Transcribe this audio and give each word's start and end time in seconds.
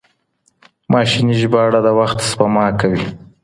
ماشيني 0.93 1.33
ژباړه 1.41 1.79
د 1.83 1.87
وخت 1.99 2.19
سپما 2.29 2.65
کوي. 2.79 3.05